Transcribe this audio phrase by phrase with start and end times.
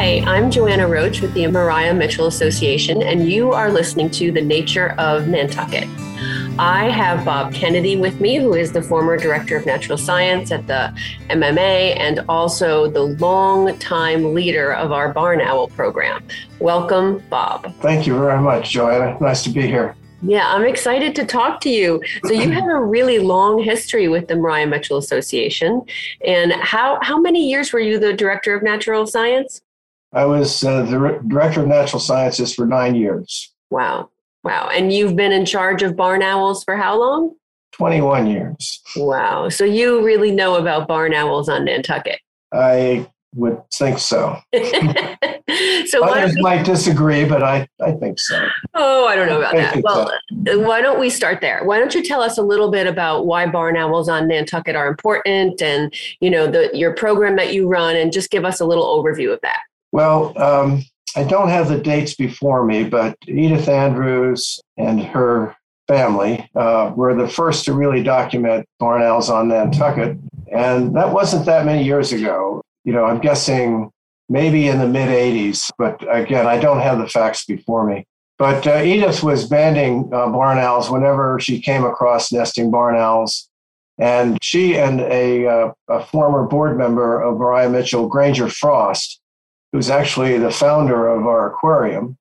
[0.00, 4.40] Hi, I'm Joanna Roche with the Maria Mitchell Association, and you are listening to The
[4.40, 5.88] Nature of Nantucket.
[6.56, 10.68] I have Bob Kennedy with me, who is the former director of natural science at
[10.68, 10.96] the
[11.30, 16.24] MMA and also the long-time leader of our barn owl program.
[16.60, 17.74] Welcome, Bob.
[17.80, 19.18] Thank you very much, Joanna.
[19.20, 19.96] Nice to be here.
[20.22, 22.00] Yeah, I'm excited to talk to you.
[22.24, 25.82] So you have a really long history with the Maria Mitchell Association.
[26.24, 29.60] And how, how many years were you the director of natural science?
[30.12, 33.52] I was uh, the director of natural sciences for nine years.
[33.70, 34.10] Wow.
[34.44, 34.70] Wow.
[34.72, 37.34] And you've been in charge of barn owls for how long?
[37.72, 38.80] 21 years.
[38.96, 39.48] Wow.
[39.48, 42.20] So you really know about barn owls on Nantucket.
[42.52, 44.40] I would think so.
[45.86, 48.48] so others we, might disagree, but I, I think so.
[48.74, 49.82] Oh, I don't know about that.
[49.82, 50.10] Well,
[50.46, 50.60] so.
[50.60, 51.62] why don't we start there?
[51.64, 54.88] Why don't you tell us a little bit about why barn owls on Nantucket are
[54.88, 58.64] important, and you know the your program that you run, and just give us a
[58.64, 59.60] little overview of that.
[59.92, 60.82] Well, um,
[61.16, 67.14] I don't have the dates before me, but Edith Andrews and her family uh, were
[67.14, 70.18] the first to really document barn owls on Nantucket.
[70.52, 72.62] And that wasn't that many years ago.
[72.84, 73.90] You know, I'm guessing
[74.28, 78.06] maybe in the mid 80s, but again, I don't have the facts before me.
[78.38, 83.48] But uh, Edith was banding uh, barn owls whenever she came across nesting barn owls.
[83.98, 89.20] And she and a, uh, a former board member of Maria Mitchell, Granger Frost,
[89.72, 92.16] who's actually the founder of our aquarium,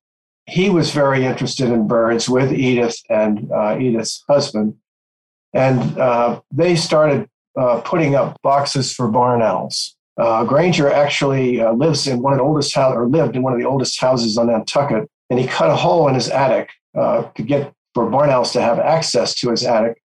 [0.46, 4.76] he was very interested in birds with Edith and uh, Edith's husband.
[5.54, 9.96] And uh, they started uh, putting up boxes for barn owls.
[10.18, 13.54] Uh, Granger actually uh, lives in one of the oldest house, or lived in one
[13.54, 17.24] of the oldest houses on Nantucket, and he cut a hole in his attic uh,
[17.36, 20.02] to get for barn owls to have access to his attic.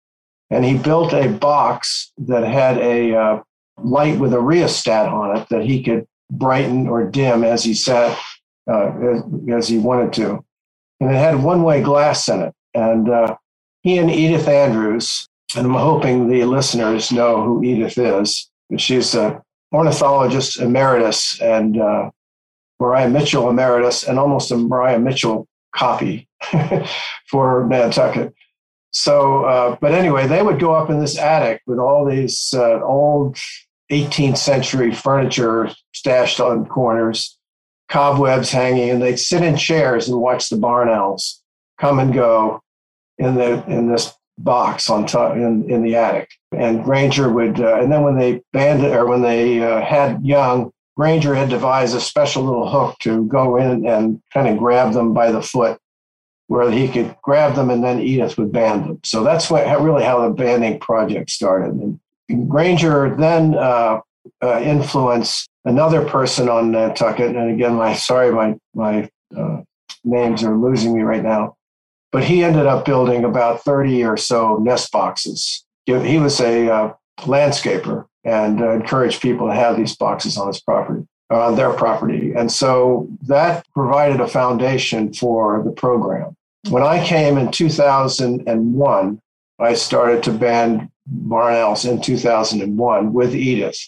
[0.51, 3.43] And he built a box that had a
[3.79, 8.19] light with a rheostat on it that he could brighten or dim as he sat,
[8.71, 8.93] uh,
[9.51, 10.45] as, he wanted to.
[11.01, 12.55] And it had one way glass in it.
[12.75, 13.37] And uh,
[13.83, 18.51] he and Edith Andrews, and I'm hoping the listeners know who Edith is.
[18.79, 19.41] She's an
[19.73, 22.11] ornithologist emeritus and uh,
[22.81, 26.29] Maria Mitchell emeritus, and almost a Maria Mitchell copy
[27.29, 28.33] for Nantucket.
[28.93, 32.81] So, uh, but anyway, they would go up in this attic with all these uh,
[32.83, 33.39] old
[33.93, 37.39] 18th century furniture stashed on corners,
[37.89, 41.43] cobwebs hanging, and they'd sit in chairs and watch the barn owls
[41.79, 42.61] come and go
[43.19, 46.31] in the in this box on top in, in the attic.
[46.57, 50.73] And Granger would, uh, and then when they banded or when they uh, had young,
[50.97, 55.13] Granger had devised a special little hook to go in and kind of grab them
[55.13, 55.79] by the foot,
[56.47, 59.01] where he could grab them and then Edith would band them.
[59.05, 61.75] So that's what really how the banding project started.
[61.75, 62.01] And
[62.33, 64.01] Granger then uh,
[64.43, 69.63] uh, influenced another person on Nantucket, and again, my sorry, my my uh,
[70.05, 71.57] names are losing me right now.
[72.11, 75.65] But he ended up building about thirty or so nest boxes.
[75.87, 80.61] He was a uh, landscaper and uh, encouraged people to have these boxes on his
[80.61, 86.37] property, on their property, and so that provided a foundation for the program.
[86.69, 89.21] When I came in 2001,
[89.59, 93.79] I started to band barn owls in 2001 with Edith.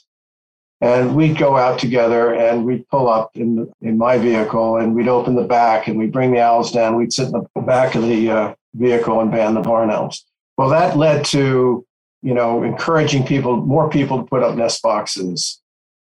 [0.80, 5.08] And we'd go out together and we'd pull up in, in my vehicle and we'd
[5.08, 6.96] open the back and we'd bring the owls down.
[6.96, 10.24] We'd sit in the back of the uh, vehicle and band the barn owls.
[10.58, 11.86] Well, that led to,
[12.22, 15.60] you know, encouraging people, more people to put up nest boxes.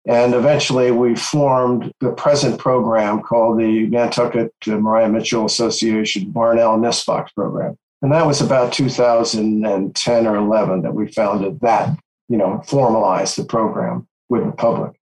[0.07, 6.77] And eventually we formed the present program called the Nantucket Maria Mitchell Association Barn Owl
[6.77, 7.77] Nest Box Program.
[8.01, 11.97] And that was about 2010 or 11 that we founded that,
[12.29, 14.99] you know, formalized the program with the public.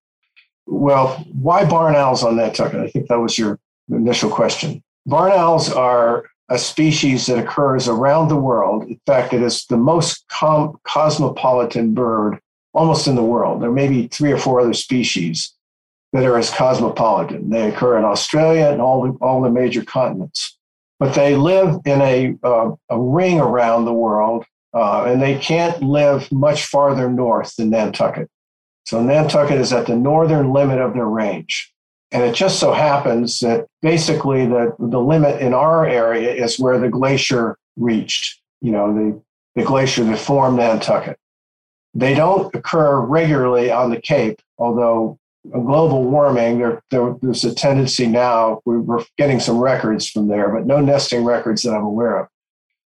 [0.66, 2.80] Well, why barn owls on Nantucket?
[2.80, 3.58] I think that was your
[3.90, 4.82] initial question.
[5.04, 8.84] Barn owls are a species that occurs around the world.
[8.84, 12.40] In fact, it is the most com- cosmopolitan bird
[12.72, 13.62] almost in the world.
[13.62, 15.52] There may be three or four other species
[16.12, 17.50] that are as cosmopolitan.
[17.50, 20.56] They occur in Australia and all the, all the major continents
[20.98, 24.44] but they live in a, uh, a ring around the world,
[24.74, 28.28] uh, and they can't live much farther north than Nantucket.
[28.84, 31.72] So Nantucket is at the northern limit of their range.
[32.12, 36.78] And it just so happens that basically the, the limit in our area is where
[36.78, 39.22] the glacier reached, you know, the,
[39.56, 41.18] the glacier that formed Nantucket.
[41.94, 45.18] They don't occur regularly on the Cape, although
[45.52, 50.66] global warming, there, there, there's a tendency now, we're getting some records from there, but
[50.66, 52.28] no nesting records that I'm aware of.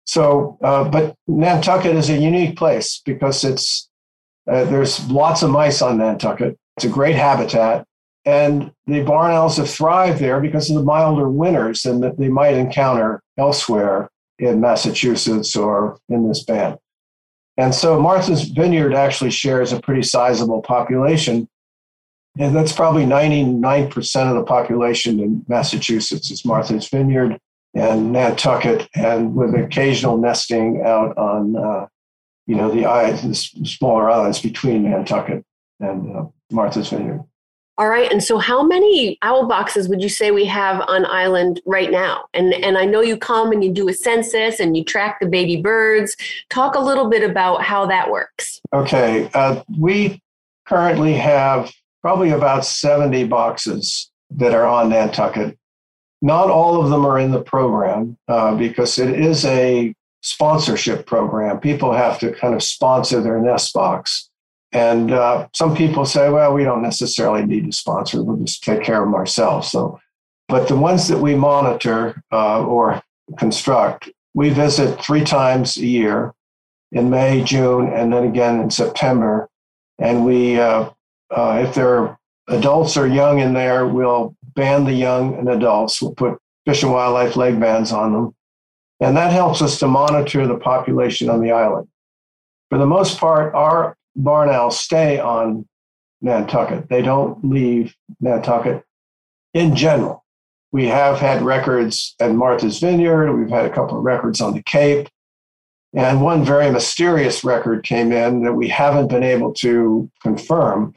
[0.06, 3.90] So, uh, but Nantucket is a unique place because it's,
[4.50, 6.58] uh, there's lots of mice on Nantucket.
[6.78, 7.86] It's a great habitat.
[8.26, 12.28] And the barn owls have thrived there because of the milder winters than that they
[12.28, 14.10] might encounter elsewhere
[14.40, 16.78] in Massachusetts or in this band.
[17.58, 21.48] And so Martha's Vineyard actually shares a pretty sizable population.
[22.38, 27.40] And that's probably 99% of the population in Massachusetts is Martha's Vineyard
[27.74, 31.88] and Nantucket, and with occasional nesting out on, uh,
[32.48, 32.82] you know, the,
[33.28, 35.44] the smaller islands between Nantucket
[35.80, 37.24] and uh, Martha's Vineyard.
[37.80, 38.12] All right.
[38.12, 42.26] And so how many owl boxes would you say we have on island right now?
[42.34, 45.28] And and I know you come and you do a census and you track the
[45.28, 46.18] baby birds.
[46.50, 48.60] Talk a little bit about how that works.
[48.74, 49.30] Okay.
[49.34, 50.22] Uh, we
[50.66, 55.58] currently have probably about 70 boxes that are on Nantucket.
[56.22, 61.60] Not all of them are in the program uh, because it is a sponsorship program.
[61.60, 64.30] People have to kind of sponsor their nest box.
[64.72, 68.84] And uh, some people say, well, we don't necessarily need to sponsor; we'll just take
[68.84, 69.72] care of them ourselves.
[69.72, 70.00] So,
[70.48, 73.02] but the ones that we monitor uh, or
[73.38, 76.34] construct, we visit three times a year
[76.92, 79.50] in May, June, and then again in September.
[79.98, 80.90] And we, uh,
[81.32, 86.02] uh if there are adults or young in there, we'll band the young and adults.
[86.02, 88.36] We'll put fish and wildlife leg bands on them.
[89.00, 91.88] And that helps us to monitor the population on the island.
[92.70, 95.68] For the most part, our barn owls stay on
[96.22, 96.90] Nantucket.
[96.90, 98.84] They don't leave Nantucket
[99.54, 100.26] in general.
[100.72, 103.34] We have had records at Martha's Vineyard.
[103.34, 105.08] We've had a couple of records on the Cape.
[105.96, 110.94] And one very mysterious record came in that we haven't been able to confirm.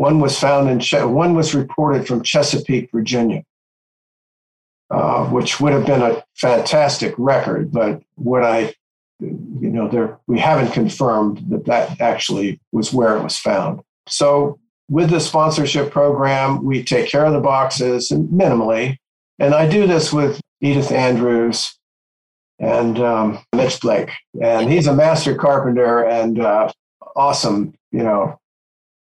[0.00, 3.44] One was found in, one was reported from Chesapeake, Virginia,
[4.90, 7.70] uh, which would have been a fantastic record.
[7.70, 8.72] But what I
[9.20, 13.82] you know, there we haven't confirmed that that actually was where it was found.
[14.08, 14.58] So
[14.88, 18.96] with the sponsorship program, we take care of the boxes minimally,
[19.38, 21.78] and I do this with Edith Andrews
[22.58, 26.72] and um, Mitch Blake, and he's a master carpenter and uh,
[27.14, 27.74] awesome.
[27.92, 28.39] You know,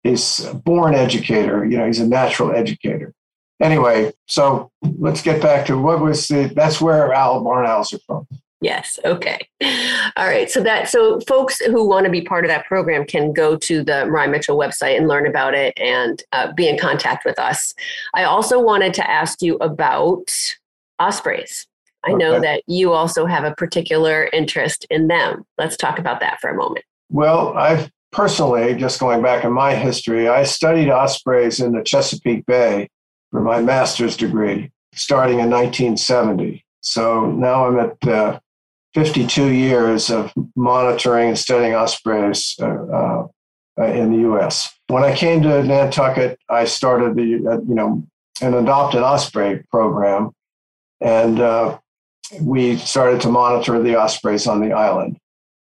[0.03, 1.65] he's a born educator.
[1.65, 3.13] You know, he's a natural educator.
[3.61, 6.51] Anyway, so let's get back to what was the.
[6.55, 8.27] That's where Al Barn Owls are from.
[8.61, 8.99] Yes.
[9.03, 9.39] Okay.
[10.15, 10.49] All right.
[10.49, 13.83] So that so folks who want to be part of that program can go to
[13.83, 17.73] the Maria Mitchell website and learn about it and uh, be in contact with us.
[18.13, 20.31] I also wanted to ask you about
[20.99, 21.67] ospreys.
[22.03, 22.41] I know okay.
[22.41, 25.43] that you also have a particular interest in them.
[25.57, 26.85] Let's talk about that for a moment.
[27.09, 32.45] Well, I've personally, just going back in my history, I studied ospreys in the Chesapeake
[32.45, 32.89] Bay
[33.31, 36.65] for my master's degree starting in 1970.
[36.81, 38.39] So now I'm at uh,
[38.93, 43.27] 52 years of monitoring and studying ospreys uh, uh,
[43.77, 44.73] in the U.S.
[44.87, 48.05] When I came to Nantucket, I started the uh, you know
[48.41, 50.31] an adopted osprey program,
[50.99, 51.77] and uh,
[52.41, 55.17] we started to monitor the ospreys on the island.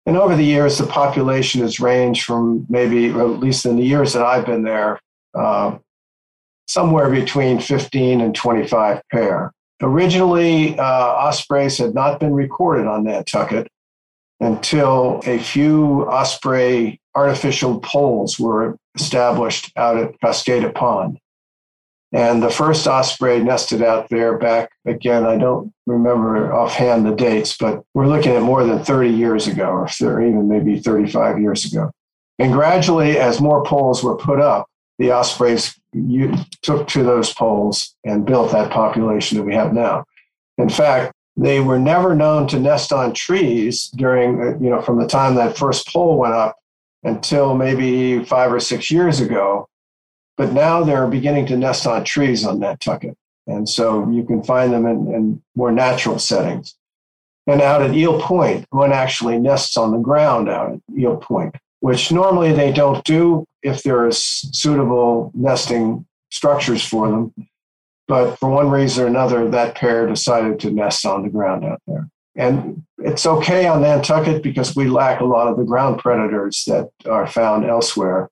[0.05, 4.13] And over the years, the population has ranged from maybe, at least in the years
[4.13, 4.99] that I've been there,
[5.37, 5.77] uh,
[6.67, 9.51] somewhere between 15 and 25 pair.
[9.81, 13.67] Originally, uh, ospreys had not been recorded on Nantucket
[14.39, 21.19] until a few osprey artificial poles were established out at Coskata Pond.
[22.13, 27.55] And the first osprey nested out there back again, I don't remember offhand the dates,
[27.57, 31.91] but we're looking at more than 30 years ago, or even maybe 35 years ago.
[32.37, 34.67] And gradually, as more poles were put up,
[34.99, 35.79] the ospreys
[36.61, 40.03] took to those poles and built that population that we have now.
[40.57, 44.99] In fact, they were never known to nest on trees during, uh, you know, from
[44.99, 46.57] the time that first pole went up
[47.03, 49.67] until maybe five or six years ago.
[50.41, 53.15] But now they're beginning to nest on trees on Nantucket.
[53.45, 56.75] And so you can find them in, in more natural settings.
[57.45, 61.55] And out at Eel Point, one actually nests on the ground out at Eel Point
[61.81, 67.33] which normally they don't do if there is suitable nesting structures for them.
[68.07, 71.81] But for one reason or another, that pair decided to nest on the ground out
[71.87, 72.07] there.
[72.35, 76.89] And it's okay on Nantucket because we lack a lot of the ground predators that
[77.09, 78.29] are found elsewhere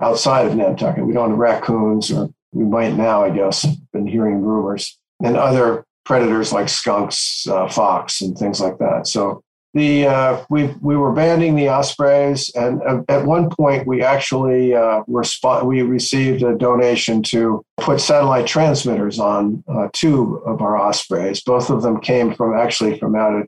[0.00, 1.06] outside of Nantucket.
[1.06, 5.84] We don't have raccoons, or we might now, I guess, been hearing rumors, and other
[6.04, 9.06] predators like skunks, uh, fox, and things like that.
[9.06, 9.42] So
[9.74, 15.02] the uh, we we were banding the ospreys, and at one point we actually uh,
[15.04, 21.42] resp- we received a donation to put satellite transmitters on uh, two of our ospreys.
[21.42, 23.46] Both of them came from actually from out at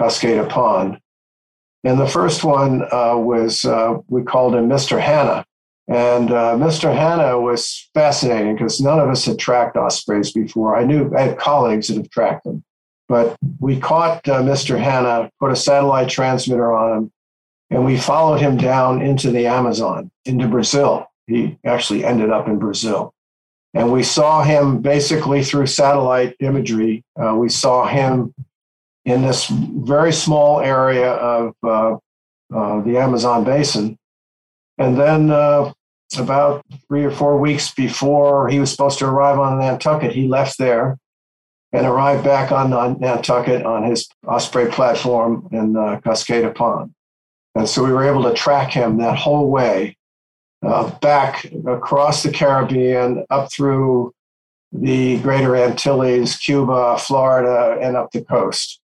[0.00, 1.00] Coskata Pond,
[1.82, 5.00] and the first one uh, was uh, we called him Mr.
[5.00, 5.44] Hannah,
[5.86, 6.94] And uh, Mr.
[6.94, 10.76] Hanna was fascinating because none of us had tracked ospreys before.
[10.76, 12.64] I knew I had colleagues that have tracked them,
[13.08, 14.78] but we caught uh, Mr.
[14.78, 17.12] Hanna, put a satellite transmitter on him,
[17.70, 21.06] and we followed him down into the Amazon, into Brazil.
[21.26, 23.14] He actually ended up in Brazil.
[23.74, 27.04] And we saw him basically through satellite imagery.
[27.20, 28.32] Uh, we saw him
[29.04, 31.96] in this very small area of uh,
[32.54, 33.98] uh, the Amazon basin.
[34.78, 35.72] And then uh,
[36.18, 40.58] about three or four weeks before he was supposed to arrive on Nantucket, he left
[40.58, 40.98] there
[41.72, 46.94] and arrived back on, on Nantucket on his Osprey platform in uh, Coskata Pond.
[47.54, 49.96] And so we were able to track him that whole way
[50.64, 54.12] uh, back across the Caribbean, up through
[54.72, 58.80] the Greater Antilles, Cuba, Florida, and up the coast.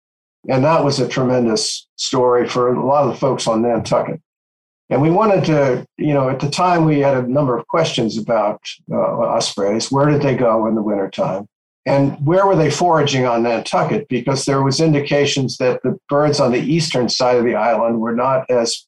[0.48, 4.20] And that was a tremendous story for a lot of the folks on Nantucket.
[4.90, 8.18] And we wanted to, you know, at the time we had a number of questions
[8.18, 8.60] about
[8.90, 9.90] uh, ospreys.
[9.90, 11.48] Where did they go in the wintertime?
[11.86, 14.08] And where were they foraging on Nantucket?
[14.08, 18.14] Because there was indications that the birds on the eastern side of the island were
[18.14, 18.86] not as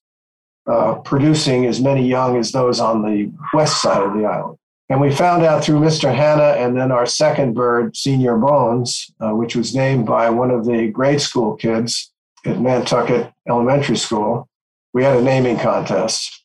[0.66, 4.58] uh, producing as many young as those on the west side of the island.
[4.88, 6.14] And we found out through Mr.
[6.14, 10.64] Hanna and then our second bird, Senior Bones, uh, which was named by one of
[10.64, 12.12] the grade school kids
[12.44, 14.48] at Nantucket Elementary School.
[14.96, 16.42] We had a naming contest.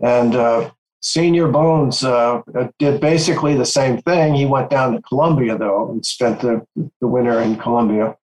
[0.00, 0.70] And uh,
[1.02, 2.40] Senior Bones uh,
[2.78, 4.32] did basically the same thing.
[4.32, 6.66] He went down to Colombia, though, and spent the,
[7.02, 8.16] the winter in Colombia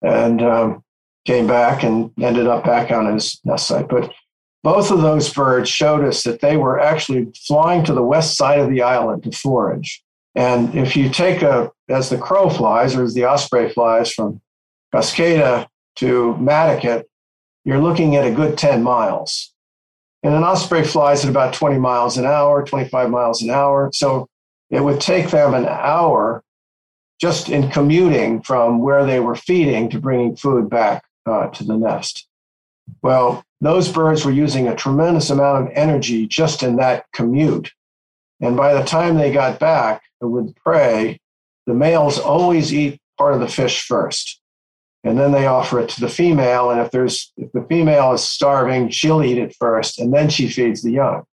[0.00, 0.84] and um,
[1.24, 3.88] came back and ended up back on his nest site.
[3.88, 4.12] But
[4.62, 8.60] both of those birds showed us that they were actually flying to the west side
[8.60, 10.04] of the island to forage.
[10.36, 14.40] And if you take a, as the crow flies, or as the osprey flies from
[14.94, 17.06] Coskata to Madaket,
[17.64, 19.52] you're looking at a good 10 miles.
[20.22, 23.90] And an osprey flies at about 20 miles an hour, 25 miles an hour.
[23.92, 24.28] So
[24.70, 26.42] it would take them an hour
[27.20, 31.76] just in commuting from where they were feeding to bringing food back uh, to the
[31.76, 32.26] nest.
[33.02, 37.72] Well, those birds were using a tremendous amount of energy just in that commute.
[38.40, 41.20] And by the time they got back with prey,
[41.66, 44.40] the males always eat part of the fish first.
[45.04, 46.70] And then they offer it to the female.
[46.70, 50.48] And if there's if the female is starving, she'll eat it first, and then she
[50.48, 51.24] feeds the young.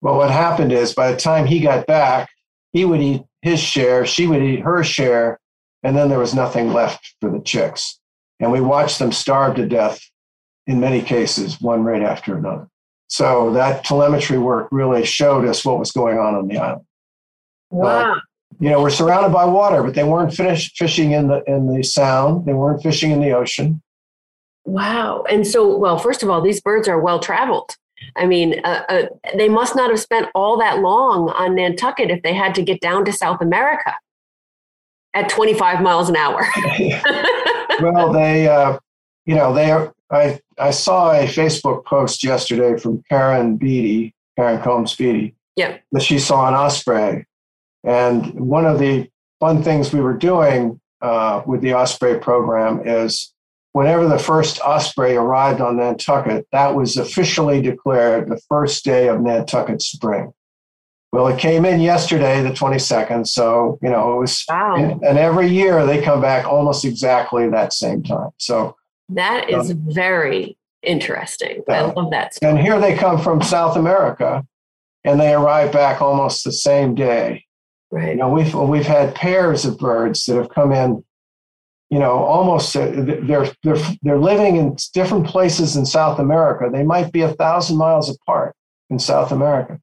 [0.00, 2.30] Well, what happened is by the time he got back,
[2.72, 5.38] he would eat his share, she would eat her share,
[5.82, 7.98] and then there was nothing left for the chicks.
[8.40, 10.00] And we watched them starve to death
[10.66, 12.68] in many cases, one right after another.
[13.08, 16.84] So that telemetry work really showed us what was going on on the island.
[17.70, 18.20] Wow.
[18.60, 21.82] You know, we're surrounded by water, but they weren't fish, fishing in the in the
[21.82, 22.46] sound.
[22.46, 23.82] They weren't fishing in the ocean.
[24.64, 25.24] Wow.
[25.30, 27.76] And so, well, first of all, these birds are well traveled.
[28.16, 29.02] I mean, uh, uh,
[29.36, 32.80] they must not have spent all that long on Nantucket if they had to get
[32.80, 33.94] down to South America
[35.14, 36.46] at 25 miles an hour.
[37.80, 38.78] well, they, uh,
[39.24, 44.62] you know, they are I, I saw a Facebook post yesterday from Karen Beatty, Karen
[44.62, 45.78] Combs Beatty, yeah.
[45.92, 47.26] that she saw an osprey.
[47.84, 49.08] And one of the
[49.40, 53.32] fun things we were doing uh, with the osprey program is
[53.72, 59.20] whenever the first osprey arrived on Nantucket, that was officially declared the first day of
[59.20, 60.32] Nantucket spring.
[61.12, 63.26] Well, it came in yesterday, the 22nd.
[63.26, 64.76] So, you know, it was, wow.
[64.76, 68.30] and, every year they come back almost exactly that same time.
[68.36, 68.76] So
[69.08, 71.62] that is very interesting.
[71.66, 71.84] Yeah.
[71.84, 72.34] I love that.
[72.34, 72.50] Story.
[72.50, 74.44] And here they come from South America,
[75.04, 77.46] and they arrive back almost the same day.
[77.90, 78.10] Right.
[78.10, 81.04] You know, we've we've had pairs of birds that have come in.
[81.90, 86.68] You know, almost uh, they're they're they're living in different places in South America.
[86.70, 88.54] They might be a thousand miles apart
[88.90, 89.80] in South America,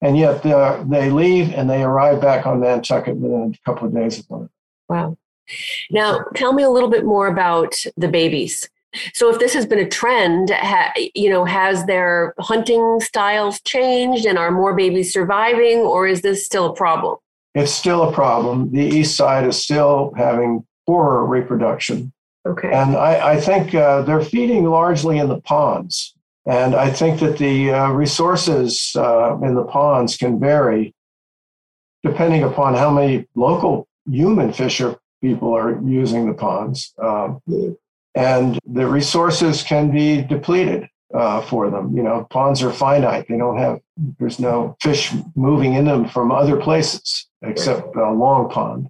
[0.00, 3.94] and yet uh, they leave and they arrive back on Nantucket within a couple of
[3.94, 4.52] days of one another.
[4.88, 5.16] Wow.
[5.90, 8.68] Now, tell me a little bit more about the babies.
[9.12, 14.24] So, if this has been a trend, ha, you know, has their hunting styles changed,
[14.24, 17.16] and are more babies surviving, or is this still a problem?
[17.54, 18.70] It's still a problem.
[18.72, 22.12] The east side is still having poorer reproduction.
[22.46, 22.72] Okay.
[22.72, 26.14] And I, I think uh, they're feeding largely in the ponds.
[26.46, 30.94] And I think that the uh, resources uh, in the ponds can vary
[32.02, 36.94] depending upon how many local human fisher people are using the ponds.
[36.98, 37.40] Um,
[38.14, 41.96] and the resources can be depleted uh, for them.
[41.96, 43.26] You know, ponds are finite.
[43.28, 43.80] They don't have,
[44.18, 48.88] there's no fish moving in them from other places except a long pond.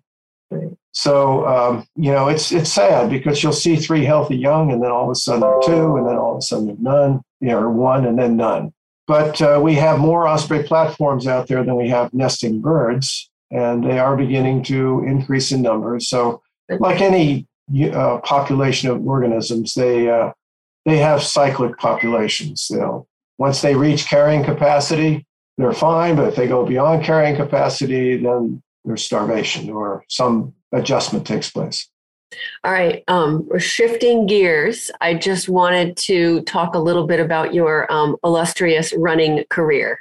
[0.93, 4.91] So, um, you know, it's, it's sad because you'll see three healthy young and then
[4.91, 7.49] all of a sudden there are two and then all of a sudden none, you
[7.49, 8.73] know, or one and then none.
[9.11, 13.85] but uh, we have more osprey platforms out there than we have nesting birds, and
[13.85, 16.09] they are beginning to increase in numbers.
[16.09, 16.43] So,
[16.79, 17.49] like any
[17.93, 20.31] uh, population of organisms, they uh,
[20.87, 22.71] they have cyclic populations.
[22.71, 23.07] Know,
[23.39, 25.27] once they reach carrying capacity,
[25.59, 31.27] they're fine, but if they go beyond carrying capacity, then there's starvation or some adjustment
[31.27, 31.89] takes place.
[32.63, 34.91] All right, um, we're shifting gears.
[35.01, 39.99] I just wanted to talk a little bit about your um, illustrious running career.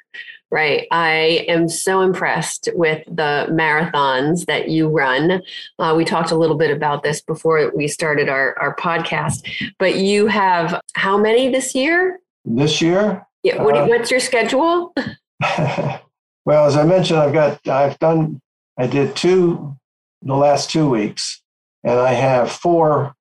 [0.51, 0.87] Right.
[0.89, 5.43] I am so impressed with the marathons that you run.
[5.77, 9.97] Uh, we talked a little bit about this before we started our, our podcast, but
[9.97, 12.19] you have how many this year?
[12.45, 13.27] This year?
[13.43, 13.61] Yeah.
[13.61, 14.93] What, uh, what's your schedule?
[15.39, 18.41] well, as I mentioned, I've got, I've done,
[18.77, 19.77] I did two
[20.21, 21.41] the last two weeks,
[21.83, 23.13] and I have four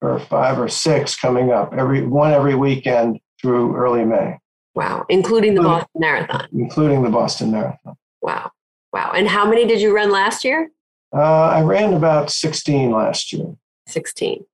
[0.00, 4.38] or five or six coming up every one every weekend through early May.
[4.76, 6.46] Wow, including the Boston Marathon.
[6.52, 7.96] Including the Boston Marathon.
[8.20, 8.52] Wow,
[8.92, 9.12] wow.
[9.16, 10.70] And how many did you run last year?
[11.14, 13.56] Uh, I ran about 16 last year.
[13.88, 14.44] 16.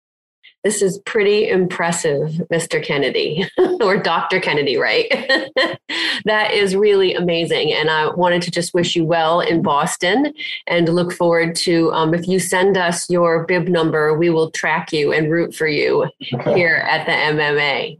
[0.62, 2.80] This is pretty impressive, Mr.
[2.80, 3.44] Kennedy,
[3.80, 4.38] or Dr.
[4.38, 5.08] Kennedy, right?
[6.24, 7.72] that is really amazing.
[7.72, 10.32] And I wanted to just wish you well in Boston
[10.68, 14.92] and look forward to um, if you send us your bib number, we will track
[14.92, 16.54] you and root for you okay.
[16.54, 17.98] here at the MMA.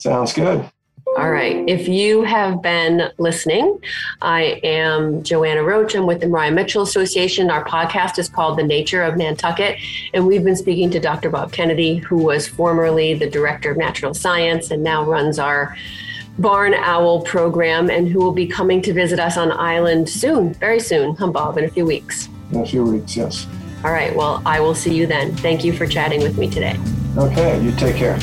[0.00, 0.68] Sounds good.
[1.16, 1.68] All right.
[1.68, 3.80] If you have been listening,
[4.22, 5.96] I am Joanna Roche.
[5.96, 7.50] I'm with the Maria Mitchell Association.
[7.50, 9.76] Our podcast is called The Nature of Nantucket.
[10.14, 11.28] And we've been speaking to Dr.
[11.28, 15.76] Bob Kennedy, who was formerly the Director of Natural Science and now runs our
[16.38, 20.78] Barn Owl program and who will be coming to visit us on island soon, very
[20.78, 22.28] soon, huh, Bob, in a few weeks.
[22.52, 23.48] In a few weeks, yes.
[23.84, 24.14] All right.
[24.14, 25.34] Well, I will see you then.
[25.36, 26.78] Thank you for chatting with me today.
[27.16, 27.60] Okay.
[27.62, 28.18] You take care.